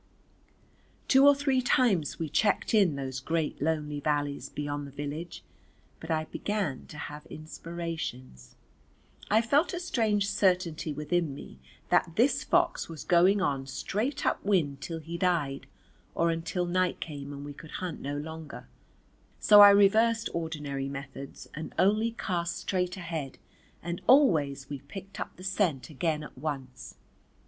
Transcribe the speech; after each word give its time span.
Two 1.07 1.27
or 1.27 1.35
three 1.35 1.61
times 1.61 2.17
we 2.17 2.27
checked 2.27 2.73
in 2.73 2.95
those 2.95 3.19
great 3.19 3.61
lonely 3.61 3.99
valleys 3.99 4.49
beyond 4.49 4.87
the 4.87 4.91
village, 4.91 5.43
but 5.99 6.09
I 6.09 6.25
began 6.25 6.87
to 6.87 6.97
have 6.97 7.27
inspirations, 7.27 8.55
I 9.29 9.43
felt 9.43 9.75
a 9.75 9.79
strange 9.79 10.27
certainty 10.27 10.91
within 10.91 11.35
me 11.35 11.59
that 11.89 12.13
this 12.15 12.43
fox 12.43 12.89
was 12.89 13.03
going 13.03 13.41
on 13.41 13.67
straight 13.67 14.25
up 14.25 14.43
wind 14.43 14.81
till 14.81 14.97
he 15.01 15.19
died 15.19 15.67
or 16.15 16.31
until 16.31 16.65
night 16.65 16.99
came 16.99 17.31
and 17.31 17.45
we 17.45 17.53
could 17.53 17.73
hunt 17.73 18.01
no 18.01 18.17
longer, 18.17 18.67
so 19.39 19.61
I 19.61 19.69
reversed 19.69 20.29
ordinary 20.33 20.89
methods 20.89 21.47
and 21.53 21.75
only 21.77 22.15
cast 22.17 22.57
straight 22.57 22.97
ahead 22.97 23.37
and 23.83 24.01
always 24.07 24.67
we 24.67 24.79
picked 24.79 25.19
up 25.19 25.35
the 25.35 25.43
scent 25.43 25.91
again 25.91 26.23
at 26.23 26.35
once. 26.35 26.95